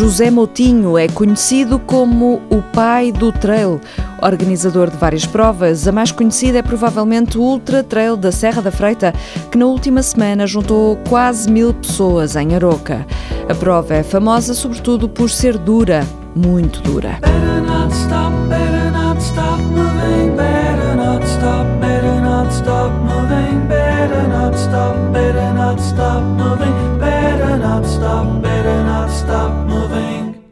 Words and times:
José 0.00 0.30
Moutinho 0.30 0.96
é 0.96 1.06
conhecido 1.08 1.78
como 1.78 2.40
o 2.48 2.62
pai 2.72 3.12
do 3.12 3.30
trail. 3.30 3.78
Organizador 4.22 4.88
de 4.88 4.96
várias 4.96 5.26
provas, 5.26 5.86
a 5.86 5.92
mais 5.92 6.10
conhecida 6.10 6.56
é 6.56 6.62
provavelmente 6.62 7.36
o 7.36 7.42
Ultra 7.42 7.82
Trail 7.82 8.16
da 8.16 8.32
Serra 8.32 8.62
da 8.62 8.70
Freita, 8.70 9.12
que 9.50 9.58
na 9.58 9.66
última 9.66 10.02
semana 10.02 10.46
juntou 10.46 10.96
quase 11.06 11.50
mil 11.50 11.74
pessoas 11.74 12.34
em 12.34 12.54
Aroca. 12.54 13.06
A 13.46 13.54
prova 13.54 13.92
é 13.92 14.02
famosa 14.02 14.54
sobretudo 14.54 15.06
por 15.06 15.28
ser 15.28 15.58
dura, 15.58 16.06
muito 16.34 16.80
dura. 16.80 17.18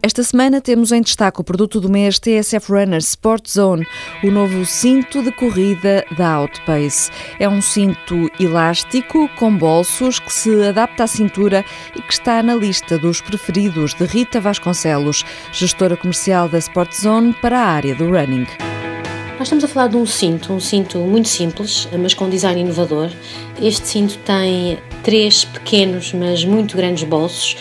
Esta 0.09 0.23
semana 0.23 0.59
temos 0.59 0.91
em 0.91 1.03
destaque 1.03 1.39
o 1.39 1.45
produto 1.45 1.83
do 1.83 1.91
mês 1.91 2.19
TSF 2.19 2.73
Runner 2.73 2.97
Sport 2.97 3.47
Zone, 3.47 3.87
o 4.25 4.31
novo 4.31 4.65
cinto 4.65 5.23
de 5.23 5.31
corrida 5.31 6.03
da 6.17 6.31
Outpace. 6.31 7.11
É 7.39 7.47
um 7.47 7.61
cinto 7.61 8.31
elástico 8.41 9.29
com 9.37 9.55
bolsos 9.55 10.19
que 10.19 10.33
se 10.33 10.65
adapta 10.65 11.05
à 11.05 11.07
cintura 11.07 11.63
e 11.95 12.01
que 12.01 12.11
está 12.11 12.43
na 12.43 12.55
lista 12.55 12.97
dos 12.97 13.21
preferidos 13.21 13.93
de 13.93 14.07
Rita 14.07 14.41
Vasconcelos, 14.41 15.27
gestora 15.53 15.95
comercial 15.95 16.49
da 16.49 16.57
Sport 16.57 16.95
Zone 16.95 17.35
para 17.35 17.61
a 17.61 17.67
área 17.67 17.95
do 17.95 18.07
running. 18.07 18.47
Nós 19.39 19.47
estamos 19.47 19.63
a 19.63 19.69
falar 19.69 19.89
de 19.89 19.97
um 19.97 20.07
cinto, 20.07 20.55
um 20.55 20.59
cinto 20.59 20.99
muito 21.01 21.29
simples, 21.29 21.87
mas 22.01 22.15
com 22.15 22.31
design 22.31 22.63
inovador. 22.63 23.11
Este 23.61 23.87
cinto 23.87 24.17
tem 24.25 24.79
três 25.03 25.45
pequenos, 25.45 26.15
mas 26.15 26.47
muito 26.47 26.77
grandes 26.79 27.05
bolsos, 27.05 27.57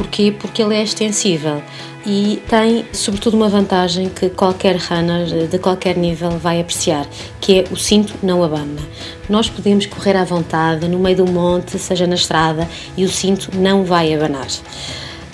Porquê? 0.00 0.32
Porque 0.32 0.62
ele 0.62 0.74
é 0.74 0.82
extensível 0.82 1.62
e 2.04 2.42
tem, 2.48 2.86
sobretudo, 2.92 3.36
uma 3.36 3.48
vantagem 3.48 4.08
que 4.08 4.30
qualquer 4.30 4.76
runner 4.76 5.46
de 5.48 5.58
qualquer 5.58 5.96
nível 5.96 6.30
vai 6.30 6.60
apreciar, 6.60 7.06
que 7.40 7.60
é 7.60 7.64
o 7.70 7.76
cinto 7.76 8.14
não 8.22 8.42
abana. 8.42 8.80
Nós 9.28 9.50
podemos 9.50 9.86
correr 9.86 10.16
à 10.16 10.24
vontade 10.24 10.88
no 10.88 10.98
meio 10.98 11.18
do 11.18 11.26
monte, 11.26 11.78
seja 11.78 12.06
na 12.06 12.14
estrada, 12.14 12.68
e 12.96 13.04
o 13.04 13.08
cinto 13.08 13.50
não 13.54 13.84
vai 13.84 14.14
abanar. 14.14 14.48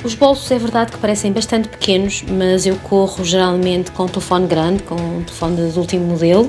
Os 0.07 0.15
bolsos 0.15 0.49
é 0.53 0.57
verdade 0.57 0.93
que 0.93 0.99
parecem 0.99 1.33
bastante 1.33 1.67
pequenos, 1.69 2.23
mas 2.23 2.65
eu 2.65 2.77
corro 2.77 3.25
geralmente 3.25 3.91
com 3.91 4.05
um 4.05 4.07
telefone 4.07 4.47
grande, 4.47 4.85
com 4.85 4.95
um 4.95 5.25
telefone 5.25 5.69
do 5.69 5.81
último 5.81 6.07
modelo, 6.07 6.49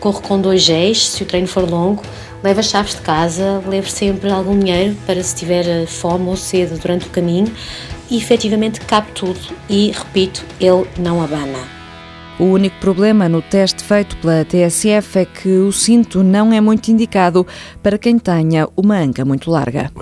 corro 0.00 0.20
com 0.20 0.40
dois 0.40 0.66
Gs 0.66 1.12
se 1.12 1.22
o 1.22 1.26
treino 1.26 1.46
for 1.46 1.70
longo, 1.70 2.02
Leve 2.42 2.58
as 2.58 2.66
chaves 2.66 2.96
de 2.96 3.02
casa, 3.02 3.62
leve 3.64 3.88
sempre 3.88 4.28
algum 4.28 4.58
dinheiro 4.58 4.96
para 5.06 5.22
se 5.22 5.36
tiver 5.36 5.68
eh, 5.68 5.86
fome 5.86 6.26
ou 6.26 6.36
sede 6.36 6.80
durante 6.80 7.06
o 7.06 7.10
caminho 7.10 7.46
e 8.10 8.16
efetivamente 8.18 8.80
cabe 8.80 9.12
tudo 9.12 9.38
e, 9.70 9.92
repito, 9.92 10.44
ele 10.60 10.84
não 10.98 11.22
abana. 11.22 11.60
O 12.40 12.44
único 12.46 12.76
problema 12.80 13.28
no 13.28 13.40
teste 13.40 13.84
feito 13.84 14.16
pela 14.16 14.44
TSF 14.44 15.20
é 15.20 15.24
que 15.24 15.48
o 15.48 15.70
cinto 15.70 16.24
não 16.24 16.52
é 16.52 16.60
muito 16.60 16.88
indicado 16.88 17.46
para 17.80 17.98
quem 17.98 18.18
tenha 18.18 18.68
uma 18.76 18.98
anca 18.98 19.24
muito 19.24 19.48
larga. 19.48 19.92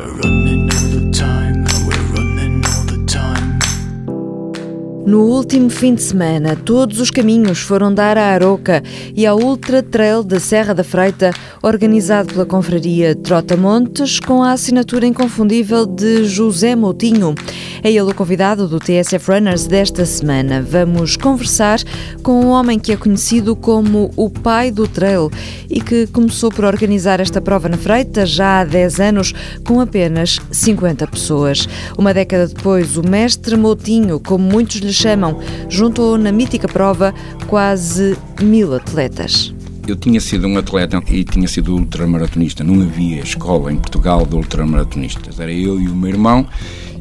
No 5.07 5.21
último 5.25 5.69
fim 5.69 5.95
de 5.95 6.03
semana, 6.03 6.57
todos 6.57 6.99
os 6.99 7.11
caminhos 7.11 7.61
foram 7.61 7.93
dar 7.93 8.17
à 8.17 8.29
Aroca 8.29 8.83
e 9.15 9.27
ao 9.27 9.39
Ultra 9.39 9.83
Trail 9.83 10.25
da 10.25 10.41
Serra 10.41 10.73
da 10.73 10.83
Freita, 10.83 11.31
organizado 11.63 12.33
pela 12.33 12.47
confraria 12.47 13.15
Trotamontes, 13.15 14.19
com 14.19 14.43
a 14.43 14.53
assinatura 14.53 15.07
inconfundível 15.07 15.85
de 15.85 16.25
José 16.25 16.75
Moutinho. 16.75 17.35
É 17.83 17.91
ele 17.91 18.11
o 18.11 18.15
convidado 18.15 18.67
do 18.67 18.81
TSF 18.81 19.31
Runners 19.31 19.67
desta 19.67 20.07
semana. 20.07 20.63
Vamos 20.63 21.19
conversar 21.19 21.81
com 22.23 22.41
um 22.41 22.49
homem 22.49 22.79
que 22.79 22.91
é 22.91 22.97
conhecido 22.97 23.55
como 23.55 24.11
o 24.17 24.31
pai 24.31 24.71
do 24.71 24.89
trail 24.89 25.31
e 25.69 25.83
que 25.83 26.07
começou 26.07 26.51
por 26.51 26.65
organizar 26.65 27.21
esta 27.21 27.43
prova 27.43 27.69
na 27.69 27.77
Freita 27.77 28.25
já 28.25 28.61
há 28.61 28.65
10 28.65 29.01
anos, 29.01 29.35
com 29.67 29.83
apenas 29.83 30.41
50 30.51 31.07
pessoas. 31.09 31.69
Uma 31.99 32.15
década 32.15 32.47
depois, 32.47 32.97
o 32.97 33.03
mestre 33.03 33.55
Moutinho, 33.55 34.19
como 34.19 34.51
muitos 34.51 34.77
lhe 34.77 34.94
chamam, 34.95 35.39
juntou 35.69 36.17
na 36.17 36.33
mítica 36.33 36.69
prova 36.69 37.15
quase 37.47 38.17
mil 38.41 38.75
atletas. 38.75 39.55
Eu 39.87 39.97
tinha 39.97 40.19
sido 40.19 40.47
um 40.47 40.57
atleta 40.57 41.03
e 41.09 41.25
tinha 41.25 41.47
sido 41.47 41.75
ultramaratonista. 41.75 42.65
Não 42.65 42.81
havia 42.81 43.21
escola 43.21 43.71
em 43.71 43.77
Portugal 43.77 44.25
de 44.25 44.35
ultramaratonistas. 44.35 45.39
Era 45.39 45.53
eu 45.53 45.79
e 45.79 45.89
o 45.89 45.95
meu 45.95 46.09
irmão 46.09 46.47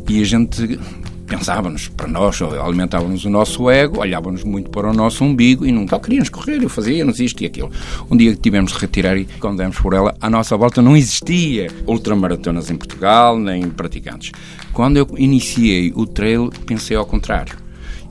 e 0.09 0.21
a 0.21 0.25
gente 0.25 0.77
pensávamos 1.25 1.87
para 1.87 2.07
nós, 2.07 2.41
alimentávamos 2.41 3.25
o 3.25 3.29
nosso 3.29 3.69
ego, 3.69 4.01
olhávamos 4.01 4.43
muito 4.43 4.69
para 4.69 4.89
o 4.89 4.93
nosso 4.93 5.23
umbigo 5.23 5.65
e 5.65 5.71
nunca 5.71 5.99
queríamos 5.99 6.29
correr, 6.29 6.61
eu 6.61 6.69
fazíamos 6.69 7.19
isto 7.19 7.41
e 7.41 7.45
aquilo. 7.45 7.71
Um 8.11 8.17
dia 8.17 8.33
que 8.33 8.41
tivemos 8.41 8.73
de 8.73 8.77
retirar 8.77 9.17
e 9.17 9.25
quando 9.39 9.57
demos 9.57 9.79
por 9.79 9.93
ela, 9.93 10.15
à 10.21 10.29
nossa 10.29 10.55
volta 10.57 10.81
não 10.81 10.95
existia 10.95 11.71
ultramaratonas 11.87 12.69
em 12.69 12.75
Portugal, 12.75 13.39
nem 13.39 13.69
praticantes. 13.69 14.31
Quando 14.73 14.97
eu 14.97 15.07
iniciei 15.17 15.91
o 15.95 16.05
trail, 16.05 16.51
pensei 16.65 16.95
ao 16.95 17.05
contrário 17.05 17.62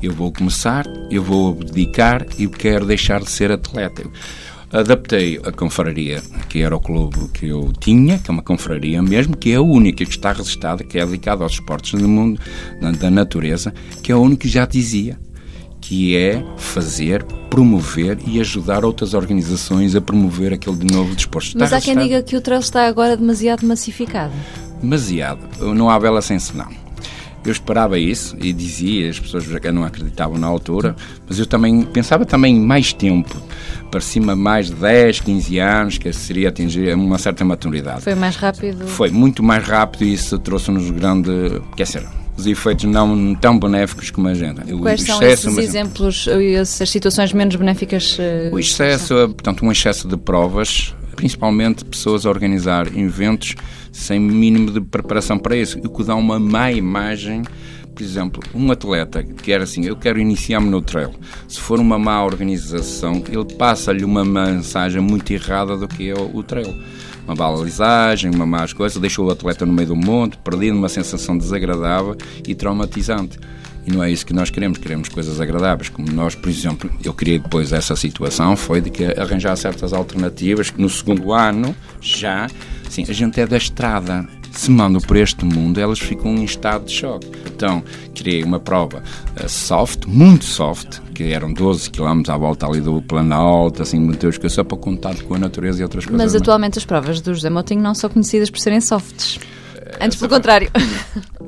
eu 0.02 0.12
vou 0.12 0.32
começar, 0.32 0.86
eu 1.10 1.22
vou 1.22 1.54
dedicar 1.54 2.26
e 2.38 2.46
quero 2.48 2.86
deixar 2.86 3.20
de 3.20 3.30
ser 3.30 3.52
atleta. 3.52 4.02
Adaptei 4.72 5.38
a 5.44 5.52
confraria, 5.52 6.22
que 6.48 6.62
era 6.62 6.74
o 6.74 6.80
clube 6.80 7.28
que 7.34 7.46
eu 7.46 7.72
tinha, 7.78 8.18
que 8.18 8.30
é 8.30 8.32
uma 8.32 8.42
confraria 8.42 9.02
mesmo, 9.02 9.36
que 9.36 9.52
é 9.52 9.56
a 9.56 9.60
única 9.60 10.04
que 10.04 10.10
está 10.10 10.32
registada, 10.32 10.82
que 10.82 10.98
é 10.98 11.04
dedicada 11.04 11.42
aos 11.44 11.52
esportes 11.52 12.00
do 12.00 12.08
mundo, 12.08 12.40
da 12.98 13.10
natureza, 13.10 13.72
que 14.02 14.10
é 14.10 14.14
a 14.14 14.18
única 14.18 14.42
que 14.42 14.48
já 14.48 14.64
dizia 14.64 15.18
que 15.82 16.16
é 16.16 16.42
fazer, 16.56 17.24
promover 17.50 18.16
e 18.26 18.40
ajudar 18.40 18.84
outras 18.84 19.12
organizações 19.14 19.96
a 19.96 20.00
promover 20.00 20.52
aquele 20.52 20.76
de 20.76 20.86
novo 20.86 21.14
desporto. 21.14 21.58
Mas 21.58 21.72
há 21.72 21.80
quem 21.80 21.98
diga 21.98 22.22
que 22.22 22.36
o 22.36 22.40
trail 22.40 22.60
está 22.60 22.86
agora 22.86 23.16
demasiado 23.16 23.66
massificado. 23.66 24.32
Demasiado. 24.80 25.74
Não 25.74 25.90
há 25.90 25.98
bela 25.98 26.22
senso, 26.22 26.56
não. 26.56 26.81
Eu 27.44 27.50
esperava 27.50 27.98
isso 27.98 28.36
e 28.40 28.52
dizia, 28.52 29.10
as 29.10 29.18
pessoas 29.18 29.44
já 29.44 29.72
não 29.72 29.84
acreditavam 29.84 30.38
na 30.38 30.46
altura, 30.46 30.94
mas 31.28 31.38
eu 31.38 31.46
também 31.46 31.82
pensava 31.82 32.24
também 32.24 32.58
mais 32.58 32.92
tempo, 32.92 33.36
para 33.90 34.00
cima 34.00 34.36
mais 34.36 34.66
de 34.66 34.74
10, 34.74 35.20
15 35.20 35.58
anos, 35.58 35.98
que 35.98 36.12
seria 36.12 36.50
atingir 36.50 36.94
uma 36.94 37.18
certa 37.18 37.44
maturidade. 37.44 38.02
Foi 38.02 38.14
mais 38.14 38.36
rápido? 38.36 38.86
Foi 38.86 39.10
muito 39.10 39.42
mais 39.42 39.66
rápido 39.66 40.04
e 40.04 40.14
isso 40.14 40.38
trouxe-nos 40.38 40.90
grande, 40.90 41.60
quer 41.76 41.82
dizer, 41.82 42.06
os 42.36 42.46
efeitos 42.46 42.84
não 42.84 43.34
tão 43.34 43.58
benéficos 43.58 44.10
como 44.10 44.28
a 44.28 44.34
gente. 44.34 44.62
Quais 44.80 45.02
o 45.02 45.06
são 45.06 45.16
excesso, 45.22 45.48
esses 45.48 45.58
exemplos, 45.58 46.28
essas 46.28 46.90
situações 46.90 47.32
menos 47.32 47.56
benéficas? 47.56 48.16
Eh, 48.18 48.50
o 48.52 48.58
excesso, 48.58 49.14
portanto, 49.14 49.64
um 49.64 49.70
excesso 49.70 50.08
de 50.08 50.16
provas, 50.16 50.94
principalmente 51.14 51.84
pessoas 51.84 52.24
a 52.24 52.30
organizar 52.30 52.86
eventos 52.96 53.54
sem 53.92 54.18
mínimo 54.18 54.70
de 54.70 54.80
preparação 54.80 55.38
para 55.38 55.56
isso, 55.56 55.78
o 55.78 55.88
que 55.88 56.02
dá 56.02 56.14
uma 56.14 56.40
má 56.40 56.72
imagem 56.72 57.42
por 57.94 58.02
exemplo, 58.02 58.42
um 58.54 58.72
atleta 58.72 59.22
que 59.22 59.34
quer 59.34 59.60
assim, 59.60 59.84
eu 59.84 59.94
quero 59.94 60.18
iniciar-me 60.18 60.70
no 60.70 60.80
trail, 60.80 61.10
se 61.46 61.60
for 61.60 61.78
uma 61.78 61.98
má 61.98 62.24
organização, 62.24 63.22
ele 63.28 63.54
passa-lhe 63.56 64.04
uma 64.04 64.24
mensagem 64.24 65.00
muito 65.00 65.30
errada 65.30 65.76
do 65.76 65.86
que 65.86 66.10
é 66.10 66.14
o 66.14 66.42
trail. 66.42 66.74
Uma 67.24 67.36
balizagem, 67.36 68.34
uma 68.34 68.44
má 68.44 68.66
coisa, 68.74 68.98
deixou 68.98 69.26
o 69.26 69.30
atleta 69.30 69.64
no 69.64 69.72
meio 69.72 69.88
do 69.88 69.96
monte, 69.96 70.36
perdido 70.38 70.76
uma 70.76 70.88
sensação 70.88 71.38
desagradável 71.38 72.16
e 72.46 72.54
traumatizante. 72.54 73.38
E 73.86 73.92
não 73.92 74.02
é 74.02 74.10
isso 74.10 74.26
que 74.26 74.32
nós 74.32 74.50
queremos, 74.50 74.78
queremos 74.78 75.08
coisas 75.08 75.40
agradáveis. 75.40 75.88
Como 75.88 76.10
nós, 76.10 76.34
por 76.34 76.48
exemplo, 76.48 76.90
eu 77.04 77.12
queria 77.12 77.38
depois 77.38 77.72
essa 77.72 77.94
situação, 77.94 78.56
foi 78.56 78.80
de 78.80 78.90
que 78.90 79.04
arranjar 79.04 79.56
certas 79.56 79.92
alternativas, 79.92 80.70
que 80.70 80.80
no 80.80 80.88
segundo 80.88 81.32
ano, 81.32 81.74
já, 82.00 82.48
sim, 82.92 83.04
a 83.08 83.12
gente 83.12 83.40
é 83.40 83.46
da 83.46 83.56
estrada, 83.56 84.28
se 84.52 84.70
mandam 84.70 85.00
por 85.00 85.16
este 85.16 85.46
mundo, 85.46 85.80
elas 85.80 85.98
ficam 85.98 86.34
em 86.34 86.44
estado 86.44 86.84
de 86.84 86.92
choque. 86.92 87.26
Então, 87.46 87.82
criei 88.14 88.44
uma 88.44 88.60
prova 88.60 89.02
uh, 89.42 89.48
soft, 89.48 90.04
muito 90.06 90.44
soft, 90.44 91.00
que 91.14 91.32
eram 91.32 91.54
12 91.54 91.90
km 91.90 92.22
à 92.28 92.36
volta 92.36 92.66
ali 92.66 92.82
do 92.82 93.00
Planalto, 93.00 93.80
assim, 93.82 93.98
muito 93.98 94.26
só 94.50 94.62
para 94.62 94.76
contato 94.76 95.24
com 95.24 95.34
a 95.34 95.38
natureza 95.38 95.80
e 95.80 95.82
outras 95.82 96.04
coisas. 96.04 96.22
Mas 96.22 96.34
atualmente 96.34 96.78
as 96.78 96.84
provas 96.84 97.22
do 97.22 97.34
José 97.34 97.48
não 97.48 97.94
são 97.94 98.10
conhecidas 98.10 98.50
por 98.50 98.58
serem 98.58 98.80
softs. 98.80 99.40
Antes 100.00 100.18
pelo 100.18 100.30
contrário. 100.30 100.70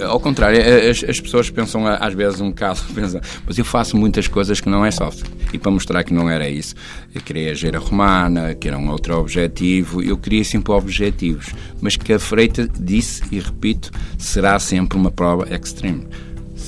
Ao 0.01 0.19
contrário, 0.21 0.61
as, 0.91 1.05
as, 1.05 1.21
pessoas 1.21 1.51
pensam 1.51 1.87
às 1.87 2.15
vezes 2.15 2.41
um 2.41 2.49
bocado, 2.49 2.81
pensam, 2.95 3.21
mas 3.47 3.59
eu 3.59 3.65
faço 3.65 3.97
muitas 3.97 4.27
coisas 4.27 4.61
que 4.61 4.69
não 4.69 4.85
é 4.85 4.91
software. 4.91 5.29
E 5.53 5.59
para 5.59 5.71
mostrar 5.71 6.03
que 6.05 6.13
não 6.13 6.29
era 6.29 6.49
isso, 6.49 6.75
eu 7.15 7.21
queria 7.21 7.53
a 7.53 7.55
Geira 7.55 7.79
Romana, 7.79 8.55
que 8.55 8.67
era 8.67 8.77
um 8.77 8.89
outro 8.91 9.17
objetivo, 9.17 10.03
eu 10.03 10.17
queria 10.17 10.45
sempre 10.45 10.73
objetivos, 10.73 11.53
mas 11.81 11.97
que 11.97 12.13
a 12.13 12.19
Freita 12.19 12.69
disse, 12.79 13.23
e 13.31 13.39
repito, 13.39 13.91
será 14.19 14.59
sempre 14.59 14.99
uma 14.99 15.11
prova 15.11 15.47
extreme 15.55 16.07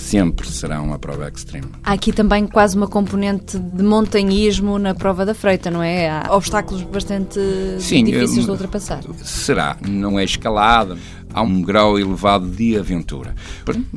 sempre 0.07 0.49
será 0.49 0.81
uma 0.81 0.99
prova 0.99 1.29
extreme. 1.29 1.67
Há 1.83 1.93
aqui 1.93 2.13
também 2.13 2.47
quase 2.47 2.77
uma 2.77 2.87
componente 2.87 3.59
de 3.59 3.83
montanhismo 3.83 4.79
na 4.79 4.95
prova 4.95 5.27
da 5.27 5.35
freita, 5.35 5.71
não 5.71 5.83
é? 5.83 6.09
Há 6.09 6.29
obstáculos 6.31 6.83
bastante 6.83 7.41
Sim, 7.81 8.05
difíceis 8.05 8.45
de 8.45 8.51
ultrapassar. 8.51 9.03
Será, 9.23 9.77
não 9.87 10.19
é 10.19 10.25
escalada, 10.25 10.97
há 11.35 11.43
um 11.43 11.61
grau 11.61 11.99
elevado 11.99 12.49
de 12.49 12.79
aventura. 12.79 13.35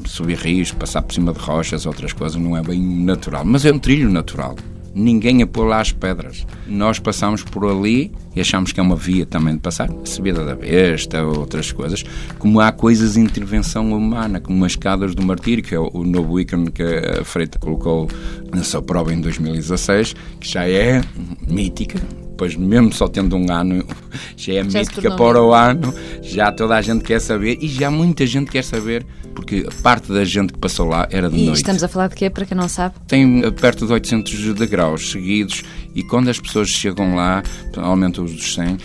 Subir 0.05 0.37
rios, 0.37 0.71
passar 0.71 1.03
por 1.03 1.13
cima 1.13 1.31
de 1.31 1.39
rochas, 1.39 1.85
outras 1.85 2.11
coisas, 2.11 2.41
não 2.41 2.57
é 2.57 2.61
bem 2.63 2.81
natural, 2.81 3.45
mas 3.45 3.63
é 3.65 3.71
um 3.71 3.79
trilho 3.79 4.09
natural 4.09 4.55
ninguém 4.99 5.41
a 5.41 5.47
pôr 5.47 5.65
lá 5.65 5.79
as 5.79 5.91
pedras. 5.91 6.45
Nós 6.67 6.99
passamos 6.99 7.43
por 7.43 7.65
ali 7.65 8.11
e 8.35 8.41
achamos 8.41 8.71
que 8.71 8.79
é 8.79 8.83
uma 8.83 8.95
via 8.95 9.25
também 9.25 9.55
de 9.55 9.59
passar, 9.59 9.89
a 9.89 10.05
subida 10.05 10.45
da 10.45 10.55
besta, 10.55 11.23
outras 11.23 11.71
coisas, 11.71 12.03
como 12.37 12.59
há 12.59 12.71
coisas 12.71 13.13
de 13.13 13.19
intervenção 13.19 13.91
humana, 13.91 14.39
como 14.39 14.63
as 14.65 14.73
escadas 14.73 15.15
do 15.15 15.25
martírio, 15.25 15.63
que 15.63 15.73
é 15.73 15.79
o 15.79 16.03
novo 16.03 16.39
ícone 16.39 16.71
que 16.71 16.83
a 16.83 17.23
Freita 17.23 17.57
colocou 17.57 18.07
na 18.53 18.63
sua 18.63 18.81
prova 18.81 19.13
em 19.13 19.21
2016, 19.21 20.15
que 20.39 20.47
já 20.49 20.67
é 20.67 21.01
mítica, 21.47 21.99
depois 22.39 22.55
mesmo 22.55 22.93
só 22.93 23.09
tendo 23.09 23.35
um 23.35 23.51
ano, 23.51 23.85
já 24.37 24.53
é 24.53 24.69
já 24.69 24.79
mítica 24.79 25.15
para 25.15 25.43
o 25.43 25.53
ano, 25.53 25.93
já 26.21 26.51
toda 26.51 26.75
a 26.75 26.81
gente 26.81 27.03
quer 27.03 27.19
saber 27.19 27.57
e 27.61 27.67
já 27.67 27.91
muita 27.91 28.25
gente 28.25 28.49
quer 28.49 28.63
saber, 28.63 29.05
porque 29.35 29.67
parte 29.83 30.11
da 30.13 30.23
gente 30.23 30.53
que 30.53 30.59
passou 30.59 30.87
lá 30.87 31.05
era 31.11 31.29
de 31.29 31.37
e 31.37 31.45
noite. 31.45 31.57
estamos 31.57 31.83
a 31.83 31.87
falar 31.89 32.07
de 32.07 32.15
quê, 32.15 32.29
para 32.29 32.45
quem 32.45 32.55
não 32.55 32.69
sabe? 32.69 32.95
Tem 33.07 33.41
perto 33.51 33.85
de 33.85 33.91
800 33.91 34.53
degraus 34.53 35.11
seguidos 35.11 35.63
e 35.93 36.01
quando 36.01 36.29
as 36.29 36.39
pessoas 36.39 36.69
chegam 36.69 37.15
lá, 37.15 37.43
aumenta 37.75 38.21
os 38.21 38.31
dos 38.33 38.53
100, 38.53 38.77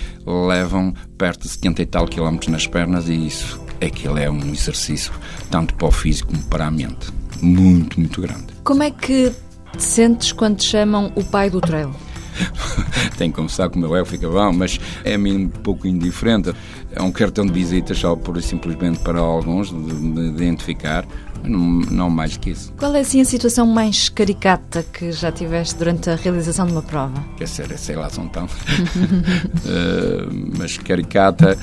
levam 0.48 0.92
perto 1.16 1.42
de 1.42 1.50
70 1.50 1.82
e 1.82 1.86
tal 1.86 2.08
quilómetros 2.08 2.50
nas 2.50 2.66
pernas 2.66 3.08
e 3.08 3.14
isso, 3.14 3.60
aquilo 3.80 4.18
é 4.18 4.28
um 4.28 4.52
exercício 4.52 5.12
tanto 5.48 5.74
para 5.74 5.86
o 5.86 5.92
físico 5.92 6.32
como 6.32 6.42
para 6.44 6.66
a 6.66 6.70
mente. 6.72 7.06
Muito, 7.40 8.00
muito 8.00 8.20
grande. 8.20 8.46
Como 8.64 8.82
é 8.82 8.90
que 8.90 9.30
te 9.76 9.82
sentes 9.82 10.32
quando 10.32 10.56
te 10.56 10.64
chamam 10.64 11.12
o 11.14 11.22
pai 11.22 11.50
do 11.50 11.60
trail? 11.60 11.94
Tem 13.16 13.30
que 13.30 13.36
começar 13.36 13.68
com 13.68 13.76
o 13.76 13.80
meu 13.80 13.96
ego, 13.96 14.06
fica 14.06 14.28
bom, 14.28 14.52
mas 14.52 14.78
é 15.04 15.14
a 15.14 15.18
mim 15.18 15.44
um 15.44 15.48
pouco 15.48 15.86
indiferente. 15.86 16.52
É 16.92 17.02
um 17.02 17.12
cartão 17.12 17.46
de 17.46 17.52
visitas 17.52 17.98
só 17.98 18.14
por 18.16 18.40
simplesmente 18.42 19.00
para 19.00 19.18
alguns 19.18 19.70
de, 19.70 20.32
de 20.32 20.44
identificar, 20.44 21.06
não, 21.42 21.60
não, 21.60 22.10
mais 22.10 22.36
que 22.36 22.50
isso. 22.50 22.72
Qual 22.78 22.94
é 22.94 23.00
assim 23.00 23.20
a 23.20 23.24
situação 23.24 23.66
mais 23.66 24.08
caricata 24.08 24.82
que 24.82 25.12
já 25.12 25.30
tiveste 25.30 25.76
durante 25.76 26.08
a 26.10 26.16
realização 26.16 26.66
de 26.66 26.72
uma 26.72 26.82
prova? 26.82 27.22
Quer 27.36 27.48
ser, 27.48 27.78
sei 27.78 27.96
lá, 27.96 28.08
são 28.08 28.28
tantos. 28.28 28.56
uh, 28.56 30.30
mas 30.58 30.78
caricata. 30.78 31.58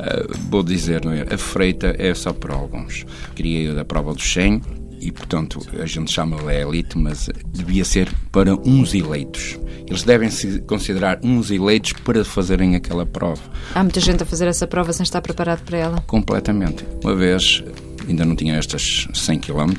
Uh, 0.00 0.34
vou 0.48 0.62
dizer, 0.62 1.04
não 1.04 1.12
é? 1.12 1.26
a 1.30 1.36
freita 1.36 1.94
é 1.98 2.14
só 2.14 2.32
para 2.32 2.54
alguns. 2.54 3.04
Queria 3.34 3.78
a 3.80 3.84
prova 3.84 4.14
do 4.14 4.20
100 4.20 4.62
e, 5.00 5.10
portanto, 5.10 5.60
a 5.80 5.86
gente 5.86 6.12
chama-lhe 6.12 6.54
elite, 6.54 6.96
mas 6.96 7.30
devia 7.52 7.84
ser 7.84 8.08
para 8.30 8.54
uns 8.54 8.94
eleitos. 8.94 9.58
Eles 9.90 10.04
devem 10.04 10.30
se 10.30 10.60
considerar 10.60 11.18
uns 11.20 11.50
eleitos 11.50 11.92
para 11.92 12.24
fazerem 12.24 12.76
aquela 12.76 13.04
prova. 13.04 13.42
Há 13.74 13.82
muita 13.82 13.98
gente 13.98 14.22
a 14.22 14.26
fazer 14.26 14.46
essa 14.46 14.64
prova 14.64 14.92
sem 14.92 15.02
estar 15.02 15.20
preparado 15.20 15.64
para 15.64 15.76
ela? 15.76 16.00
Completamente. 16.06 16.86
Uma 17.02 17.16
vez, 17.16 17.64
ainda 18.08 18.24
não 18.24 18.36
tinha 18.36 18.54
estas 18.54 19.08
100 19.12 19.40
km, 19.40 19.72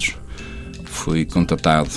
fui 0.84 1.24
contatado 1.26 1.90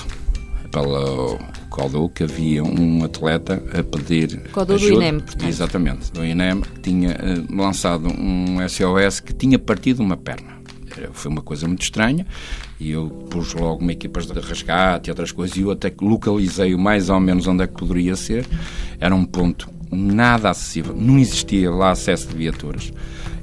pela 0.71 1.39
Codou 1.69 2.09
que 2.09 2.23
havia 2.23 2.63
um 2.63 3.03
atleta 3.05 3.61
a 3.77 3.83
pedir 3.83 4.49
Codou 4.53 4.77
ajuda. 4.77 4.93
do 4.93 5.03
INEM, 5.03 5.21
portanto. 5.21 5.49
Exatamente, 5.49 6.13
do 6.13 6.25
INEM, 6.25 6.61
que 6.61 6.81
tinha 6.81 7.11
uh, 7.11 7.57
lançado 7.57 8.07
um 8.09 8.59
SOS 8.69 9.19
que 9.19 9.33
tinha 9.33 9.59
partido 9.59 10.01
uma 10.01 10.17
perna. 10.17 10.64
Foi 11.13 11.31
uma 11.31 11.43
coisa 11.43 11.67
muito 11.67 11.83
estranha 11.83 12.27
e 12.79 12.91
eu 12.91 13.09
pus 13.31 13.55
logo 13.55 13.83
uma 13.83 13.93
equipas 13.93 14.27
de 14.27 14.39
resgate 14.39 15.09
e 15.09 15.11
outras 15.11 15.33
coisas 15.33 15.57
e 15.57 15.63
eu 15.63 15.71
até 15.71 15.93
localizei 16.01 16.77
mais 16.77 17.11
ou 17.11 17.21
menos 17.21 17.47
onde 17.47 17.65
é 17.65 17.67
que 17.67 17.75
poderia 17.75 18.17
ser. 18.17 18.47
Era 19.01 19.15
um 19.15 19.25
ponto 19.25 19.69
nada 19.91 20.51
acessível, 20.51 20.95
não 20.95 21.19
existia 21.19 21.71
lá 21.71 21.91
acesso 21.91 22.29
de 22.29 22.37
viaturas. 22.37 22.93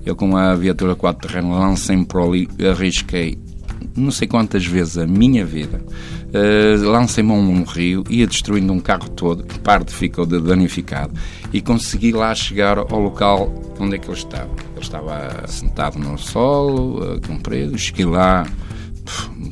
Eu 0.06 0.16
com 0.16 0.36
a 0.36 0.56
viatura 0.56 0.96
4 0.96 1.28
terreno 1.28 1.58
lancei-me 1.58 2.06
por 2.06 2.22
ali, 2.22 2.50
arrisquei 2.70 3.38
não 3.96 4.12
sei 4.12 4.28
quantas 4.28 4.66
vezes 4.66 4.98
a 4.98 5.08
minha 5.08 5.46
vida, 5.46 5.82
uh, 5.82 6.90
lancei-me 6.90 7.32
a 7.32 7.34
um 7.34 7.64
rio, 7.64 8.04
ia 8.10 8.28
destruindo 8.28 8.72
um 8.72 8.80
carro 8.80 9.10
todo, 9.10 9.44
que 9.44 9.60
parte 9.60 9.94
ficou 9.94 10.26
danificado, 10.26 11.14
e 11.52 11.62
consegui 11.62 12.12
lá 12.12 12.34
chegar 12.34 12.78
ao 12.78 13.00
local 13.00 13.54
onde 13.80 13.96
é 13.96 14.00
que 14.00 14.08
ele 14.08 14.18
estava. 14.18 14.50
Ele 14.76 14.82
estava 14.82 15.48
sentado 15.48 16.00
no 16.00 16.18
solo, 16.18 17.16
uh, 17.16 17.22
comprido, 17.28 17.78
cheguei 17.78 18.06
lá, 18.06 18.46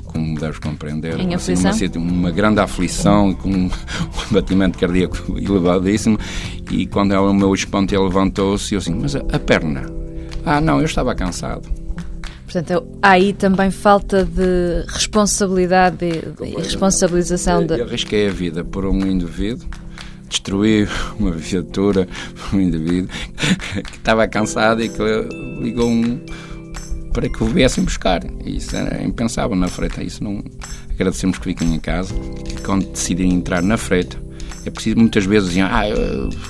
como 0.05 0.39
deves 0.39 0.59
compreender, 0.59 1.19
em 1.19 1.33
assim, 1.33 1.53
uma, 1.95 2.11
uma, 2.11 2.31
grande 2.31 2.59
aflição, 2.59 3.33
com 3.33 3.49
um, 3.49 3.69
batimento 4.31 4.77
cardíaco 4.77 5.17
elevadíssimo, 5.37 6.17
e 6.71 6.85
quando 6.85 7.13
o 7.13 7.33
meu 7.33 7.53
espanto 7.53 7.99
levantou-se, 7.99 8.73
eu 8.73 8.79
assim, 8.79 8.93
mas 8.93 9.15
a, 9.15 9.19
a 9.31 9.39
perna? 9.39 9.85
Ah, 10.45 10.61
não, 10.61 10.79
eu 10.79 10.85
estava 10.85 11.13
cansado. 11.13 11.78
Portanto, 12.51 12.83
há 12.99 13.11
aí 13.11 13.31
também 13.31 13.69
falta 13.69 14.25
de 14.25 14.83
responsabilidade 14.87 16.03
e 16.03 16.55
responsabilização. 16.57 17.63
De... 17.63 17.77
Eu 17.77 17.85
arrisquei 17.85 18.27
a 18.27 18.31
vida 18.31 18.63
por 18.63 18.85
um 18.85 19.05
indivíduo, 19.05 19.67
destruí 20.27 20.87
uma 21.19 21.29
viatura 21.31 22.07
por 22.33 22.57
um 22.57 22.61
indivíduo 22.61 23.07
que 23.85 23.97
estava 23.97 24.27
cansado 24.27 24.81
e 24.81 24.89
que 24.89 24.99
ligou 25.61 25.87
um 25.87 26.19
para 27.13 27.29
que 27.29 27.43
o 27.43 27.45
viessem 27.45 27.83
buscar. 27.83 28.21
Isso 28.43 28.75
era 28.75 29.03
impensável 29.03 29.55
na 29.55 29.67
freita. 29.67 30.03
Isso 30.03 30.23
não. 30.23 30.43
Agradecemos 30.89 31.37
que 31.37 31.43
fiquem 31.43 31.75
em 31.75 31.79
casa 31.79 32.15
e 32.49 32.59
quando 32.61 32.87
decidirem 32.87 33.31
entrar 33.31 33.61
na 33.61 33.77
freita 33.77 34.17
é 34.65 34.69
preciso 34.69 34.97
muitas 34.97 35.25
vezes 35.25 35.49
dizer, 35.49 35.61
ah, 35.61 35.83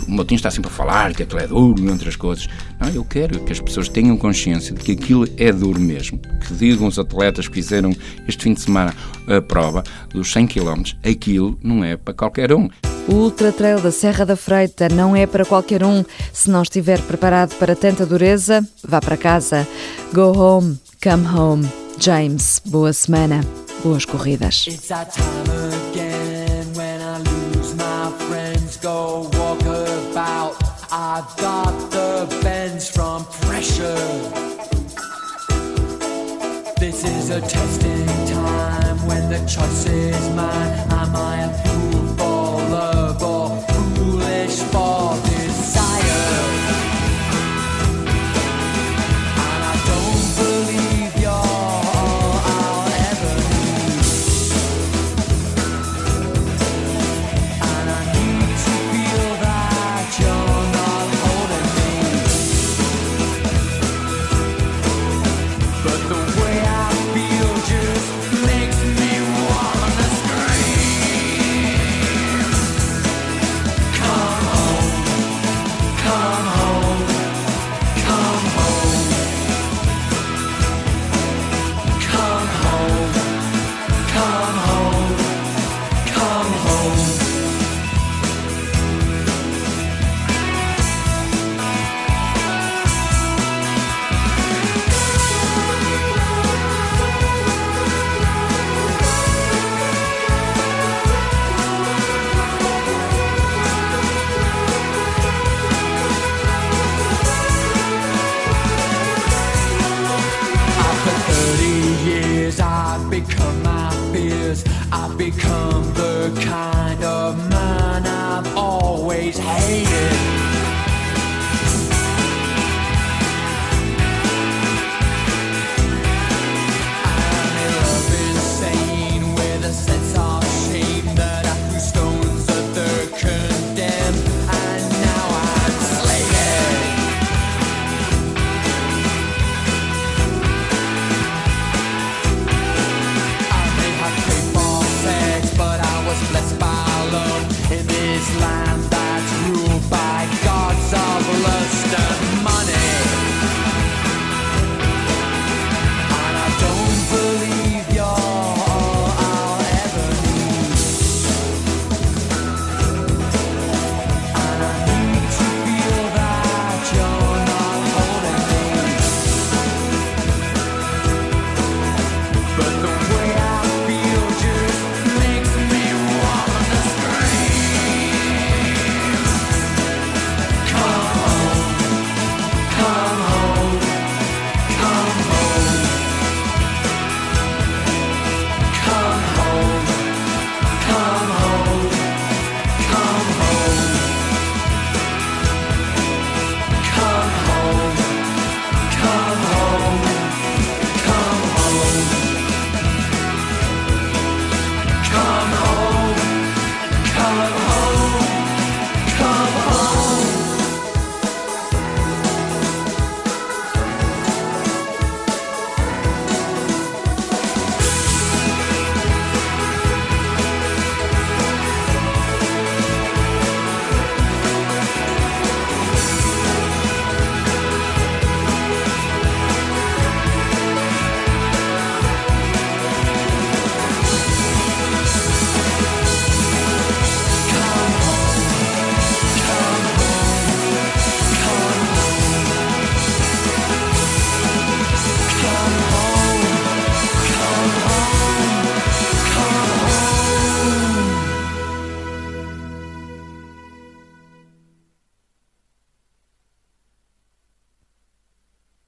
o 0.07 0.11
motim 0.11 0.35
está 0.35 0.49
sempre 0.49 0.69
a 0.69 0.73
falar 0.73 1.13
que 1.13 1.23
aquilo 1.23 1.39
é 1.39 1.47
duro, 1.47 1.83
e 1.83 1.89
outras 1.89 2.15
coisas. 2.15 2.47
Não, 2.79 2.89
eu 2.89 3.03
quero 3.03 3.39
que 3.43 3.51
as 3.51 3.59
pessoas 3.59 3.89
tenham 3.89 4.15
consciência 4.17 4.73
de 4.73 4.81
que 4.81 4.91
aquilo 4.93 5.27
é 5.37 5.51
duro 5.51 5.79
mesmo. 5.79 6.19
Que 6.47 6.53
digam 6.53 6.87
os 6.87 6.97
atletas 6.97 7.47
que 7.47 7.53
fizeram 7.53 7.91
este 8.27 8.43
fim 8.43 8.53
de 8.53 8.61
semana 8.61 8.93
a 9.27 9.41
prova 9.41 9.83
dos 10.09 10.31
100 10.31 10.47
km, 10.47 10.83
aquilo 11.03 11.57
não 11.63 11.83
é 11.83 11.95
para 11.95 12.13
qualquer 12.13 12.53
um. 12.53 12.69
O 13.07 13.13
Ultra 13.13 13.51
Trail 13.51 13.79
da 13.79 13.91
Serra 13.91 14.25
da 14.25 14.35
Freita 14.35 14.87
não 14.89 15.15
é 15.15 15.25
para 15.25 15.45
qualquer 15.45 15.83
um. 15.83 16.03
Se 16.31 16.49
não 16.49 16.61
estiver 16.61 17.01
preparado 17.01 17.55
para 17.55 17.75
tanta 17.75 18.05
dureza, 18.05 18.63
vá 18.83 18.99
para 19.01 19.17
casa. 19.17 19.67
Go 20.13 20.37
home, 20.37 20.79
come 21.01 21.25
home. 21.27 21.67
James, 21.99 22.61
boa 22.65 22.93
semana, 22.93 23.41
boas 23.83 24.05
corridas. 24.05 24.65
I've 30.91 31.37
got 31.37 31.91
the 31.91 32.39
bends 32.41 32.89
from 32.89 33.23
pressure. 33.25 33.95
This 36.79 37.03
is 37.03 37.29
a 37.29 37.41
testing 37.41 38.07
time 38.33 39.05
when 39.05 39.29
the 39.29 39.37
choice 39.47 39.85
is 39.85 40.29
mine. 40.35 40.73
Am 40.89 41.15
I 41.15 41.43
a 41.43 41.68